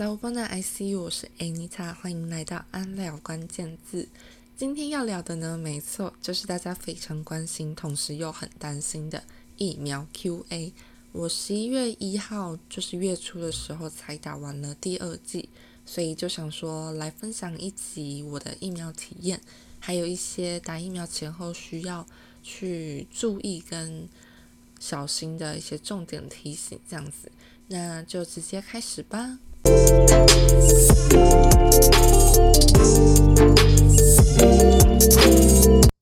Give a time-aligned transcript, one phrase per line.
[0.00, 4.08] 在我帮的 ICU，我是 Anita，欢迎来到安聊关键字。
[4.56, 9.22] 今天要聊的呢，没错，就是大家非常关心，同时又很担心的
[9.58, 10.72] 疫苗 QA。
[11.12, 15.50] 我十一月一号，就是月初的时候才打完了第二剂，
[15.84, 19.38] 所以就想说来分享一集我的疫苗体验，
[19.80, 22.06] 还有一些打疫苗前后需要
[22.42, 24.08] 去注意跟
[24.78, 27.30] 小心的一些重点提醒，这样子，
[27.68, 29.38] 那就直接开始吧。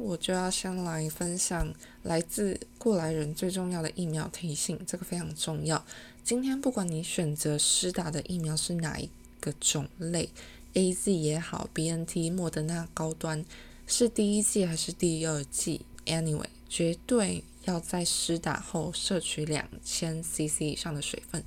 [0.00, 1.72] 我就要先来分享
[2.02, 5.84] 来自过来人最重要的疫苗提醒，这个非常重要。
[6.22, 9.08] 今天不管你选择施打的疫苗是哪一
[9.40, 10.30] 个种类
[10.74, 13.44] ，A Z 也好，B N T、莫德纳高端，
[13.86, 21.42] 是第一剂还是第二剂，Anyway，绝对要在施打后摄取两千 CC 以上的水分。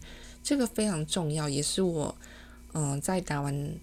[0.45, 2.16] 这个非常重要，也是我，
[2.73, 3.76] 嗯，在打完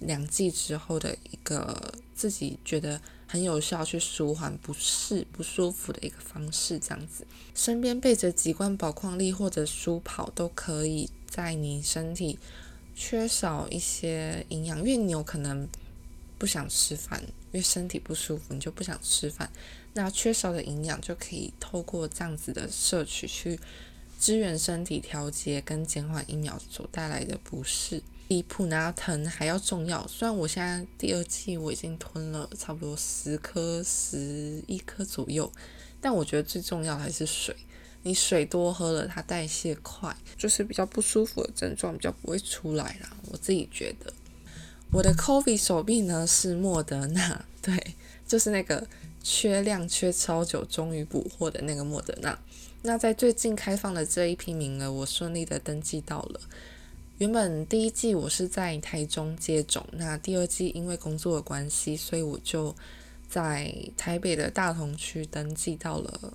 [0.00, 6.78] 两剂之后的一个自己觉得很有效去舒缓不适不舒服的一个方式。
[6.78, 12.38] 这样子，身边备着几罐宝矿力或者舒跑，都可以在你身体
[12.94, 15.66] 缺少一些营养，因为你有可能
[16.36, 19.50] 不想吃饭，因为身体不舒服，你就不想吃饭，
[19.94, 23.58] 那缺少的营养就可以透过这样子的摄取去。
[24.20, 30.06] 支援身体调节跟减缓疫苗所带来的不适，比普拿疼还要重要。
[30.06, 35.50] 虽然我现在第二剂我已经吞了差不多十颗、十一颗左右，
[36.02, 37.56] 但我觉得最重要的还是水。
[38.02, 43.10] 你水多喝了，它代谢快，就是比较不舒服的症状比较不会出来啦。
[43.30, 44.12] 我自己觉得，
[44.92, 47.94] 我的 COVID 手臂呢是莫德纳，对，
[48.26, 48.86] 就是那个
[49.22, 52.38] 缺量缺超久，终于补货的那个莫德纳。
[52.82, 56.40] 那在最近开放的这一批名额，我顺利的登记到了。
[57.18, 62.74] 原本第一季我是在台中接种，那第二季因为工作的关系，所以我就
[63.28, 66.34] 在台北的大同区登记到了，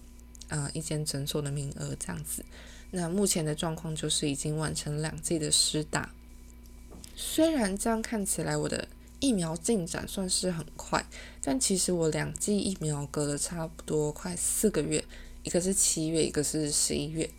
[0.50, 2.46] 呃，一间诊所的名额这样子。
[2.92, 6.12] 那目前的状况就是已经完成两季的施打。
[7.16, 8.88] 虽然这样看起来我的
[9.26, 11.04] 疫苗进展算是很快，
[11.42, 15.04] 但其实我两剂疫苗隔了差不多快四个月。
[15.42, 17.30] 一个是七月，一个是十一月。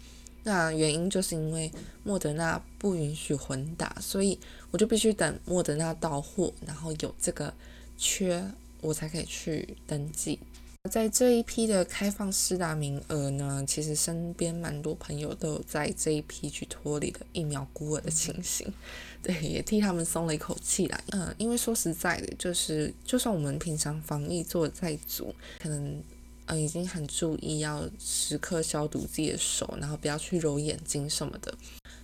[0.43, 1.71] 那原因就是因为
[2.05, 4.39] 莫德纳不允许混打，所以
[4.71, 7.53] 我就必须等莫德纳到货，然后有这个
[7.97, 8.45] 缺，
[8.81, 10.39] 我才可以去登记。
[10.87, 18.73] 在这一批的开放施打名额呢，其实身边蛮多朋友都有在这一批去脱离了疫苗孤儿的情形，
[19.23, 21.01] 对，也替他们松了一口气啦。
[21.13, 26.03] 嗯，因为说实在的，就是就算我们平常防疫做的再足，可能。
[26.49, 31.53] 嗯，已经很注意要时刻消毒自己的手，然后不要去揉眼睛什么的，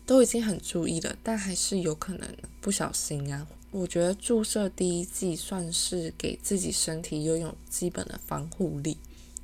[0.04, 2.28] 都已经很注意了，但还是有可能
[2.60, 3.47] 不小心啊。
[3.72, 8.97] 我觉得注射第一剂算是给自己身体拥有基本的防护力，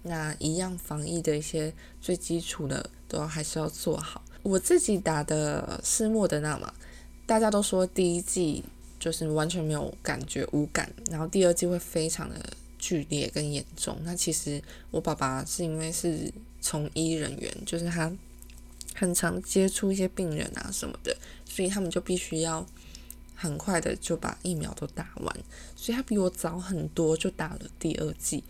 [0.05, 4.23] 那一样防疫的一些最基础的都要还是要做好。
[4.45, 6.73] 我自己打的是莫德纳嘛，
[7.27, 8.63] 大家都说第一剂
[9.01, 12.37] 就是完全没有感觉无感，然后第二剂会非常的。
[12.81, 14.63] 剧烈跟严重，那其实
[14.93, 18.17] 我爸爸是因为是从医人员，就是他
[18.95, 22.65] 很常接触一些病人啊什么的，所以他们就必须要
[23.41, 25.37] 很快的就把疫苗都打完，
[25.77, 28.43] 所以他比我早很多就打了第二剂。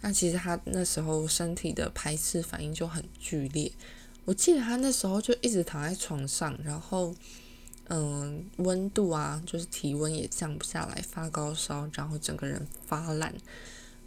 [0.00, 3.72] 那其实他那时候身体的排斥反应就很剧烈，
[4.24, 7.14] 我记得他那时候就一直躺在床上，然后。
[7.88, 13.30] 嗯，温度啊，就是体温也降不下来，发高烧，然后整个人发烂，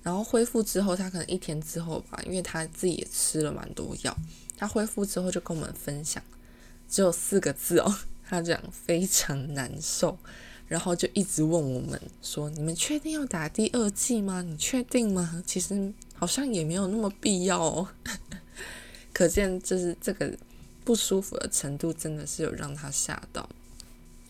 [0.01, 4.17] 然后恢复之后，他可能一天之后吧，因为他自己也吃了蛮多药，
[4.57, 6.23] 他恢复之后就跟我们分享，
[6.89, 7.95] 只有四个字哦，
[8.27, 10.17] 他讲非常难受，
[10.67, 14.41] 然后就一直问我们说：“你们确定要打第二剂吗？
[14.41, 17.88] 你确定吗？”其实好像也没有那么必要哦，
[19.13, 20.38] 可见就是这个
[20.83, 23.47] 不舒服的程度真的是有让他吓到。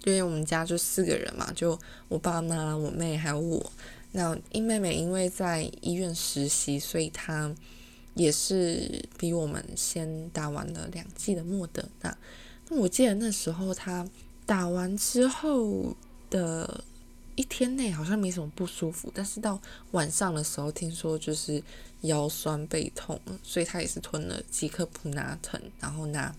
[0.05, 1.77] 因为我们家就四个人嘛，就
[2.07, 3.71] 我爸妈、我妹还有我。
[4.13, 7.53] 那因妹妹因为在医院实习，所以她
[8.13, 12.09] 也是比我们先打完了两剂的莫德纳。
[12.09, 12.17] 那
[12.69, 14.07] 我记得那时候他
[14.45, 15.95] 打完之后
[16.29, 16.83] 的
[17.35, 19.59] 一天内好像没什么不舒服，但是到
[19.91, 21.61] 晚上的时候听说就是
[22.01, 26.35] 腰酸背痛，所以他也是吞了几颗普拿疼，然后拿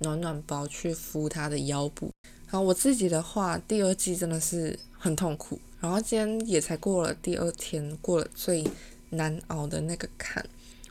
[0.00, 2.10] 暖暖包去敷他的腰部。
[2.46, 5.60] 然后我自己的话，第二季真的是很痛苦。
[5.80, 8.66] 然后今天也才过了第二天，过了最
[9.10, 10.44] 难熬的那个坎。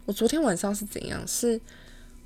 [0.06, 1.28] 我昨天晚上是怎样？
[1.28, 1.60] 是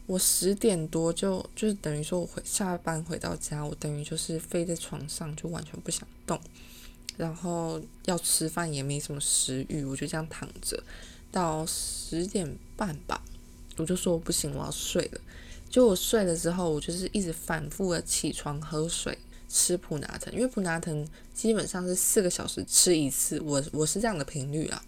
[0.06, 6.40] 我十点多就就是等于说我回下班回到家，我等于就是飞在床上就完全不想动，
[7.18, 10.84] 然后要吃饭也没什么食欲，我就这样躺着
[11.32, 13.24] 到十点半吧，
[13.78, 15.22] 我就说不行，我要睡了。
[15.70, 19.18] 就我睡了之后，我就是一直反复的起床喝水。
[19.56, 24.84] 吃普拿藤，因为普拿藤基本上是四个小时吃一次，我我是这样的频率啊。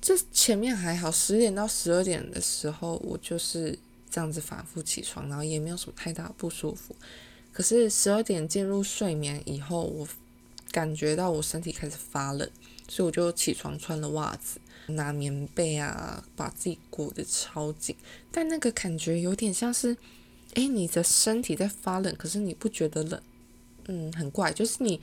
[0.00, 3.78] 这前面还好，十点到十二点的时候，我就是
[4.12, 6.94] 这样子反复起床，然后也没有什么太大不舒服。
[7.50, 10.06] 可是十二点进入睡眠以后，我
[10.70, 12.48] 感觉到我身体开始发冷，
[12.88, 17.96] 所以我就起床穿了袜子，拿棉被啊，把自己裹得超紧。
[18.30, 19.96] 但那个感觉有点像是，
[20.54, 23.20] 哎，你的身体在发冷，可是你不觉得冷。
[23.86, 25.00] 嗯，很怪，就是你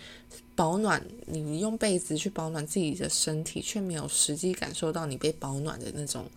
[0.56, 6.30] 保暖，你用被子去保暖自己的身体，却没有实际感受到你被保暖的那种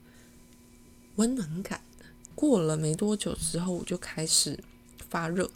[1.16, 1.80] 温暖感。
[2.34, 4.58] 过了没多久之后，我就开始
[5.08, 5.50] 发热。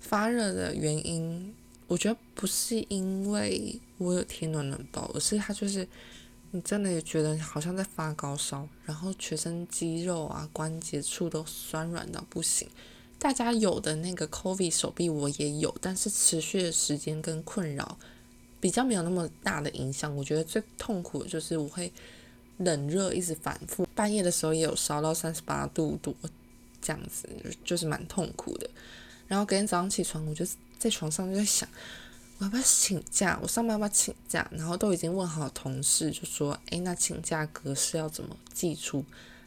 [0.00, 1.54] 发热的原因，
[1.86, 5.86] 我觉得不是因为我有贴暖暖包，而是它就是
[6.50, 12.68] 你真的也觉得好像在发高烧，然后全身肌肉啊、关节处都酸软到不行。
[13.18, 17.96] 大家有的那个 COVID 手臂我也有，但是持续的时间跟困扰
[18.60, 20.14] 比较没有那么大的影响。
[20.16, 21.92] 我觉得最痛苦的就是我会
[22.64, 26.14] 冷热一直反复，半夜的时候也有烧到三十八度多
[26.80, 27.28] 这样子，
[27.64, 28.68] 就是蛮痛苦的。
[29.28, 30.44] 然后隔天早上起床，我就
[30.78, 31.68] 在床上就在想，
[32.38, 33.38] 我要不要请假？
[33.40, 34.46] 我上班要不要请假？
[34.52, 39.04] 然后都已经问好同事，就说：“诶，那请假格式要怎么寄出？”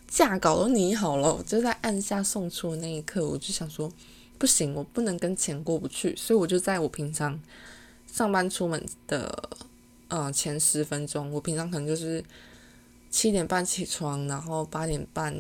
[0.08, 3.92] 假稿都拟好了，就在按下送出的那一刻，我就想说，
[4.38, 7.38] 不行，我不能跟钱过不去，所以我就在我平常
[8.12, 9.50] 上班出门的
[10.08, 12.24] 呃前十分钟，我平常可能就是
[13.16, 15.34] 七点半起床，然后八点半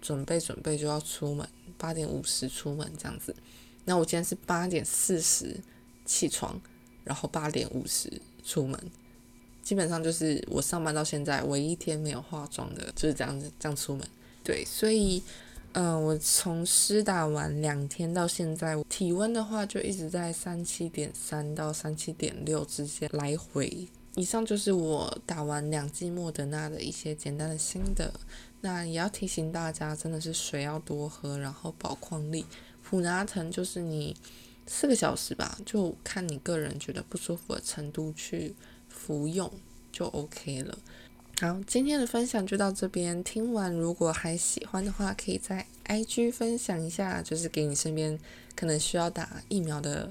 [0.00, 1.46] 准备准备就要出门，
[1.76, 3.36] 八点五十出门这样子。
[3.84, 5.60] 那我今天是八点四十
[6.06, 6.58] 起床，
[7.04, 8.10] 然后八点五十
[8.42, 8.80] 出门。
[9.62, 14.08] 基本上就是我上班到现在唯一一天没有化妆的，就是这样子这样出门。
[14.42, 15.22] 对，所以，
[15.72, 23.86] 嗯，我从施打完两天到现在，体温的话就一直在三七点三到三七点六之间来回。
[24.16, 28.12] 以上就是我打完两剂莫德纳的一些简单的心得。
[28.62, 32.44] 那也要提醒大家，真的是水要多喝，然后保矿力。
[32.82, 34.16] 普拿疼就是你
[34.66, 38.56] 四个小时吧，就看你个人觉得不舒服的程度去。
[38.88, 39.52] 服用
[39.92, 40.78] 就 OK 了。
[41.38, 43.22] 好，今天的分享就到这边。
[43.22, 48.18] 听完如果还喜欢的话，可以在 IG 分享一下，就是给你身边
[48.54, 50.10] 可能需要打疫苗的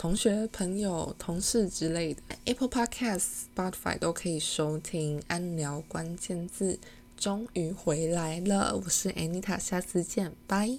[0.00, 2.22] 同学、朋友、同事之类的。
[2.46, 5.22] Apple Podcast、Spotify 都可以收听。
[5.28, 6.78] 安聊关键字
[7.18, 10.78] 终于回来了，我是 Anita，下次见，拜。